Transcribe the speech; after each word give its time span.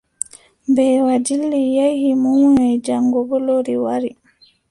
Mbeewa 0.69 1.15
dilli, 1.25 1.61
yehi 1.75 2.09
munyoy, 2.21 2.75
jaŋgo 2.85 3.19
boo 3.27 3.43
lori 3.47 3.75
wari. 3.83 4.11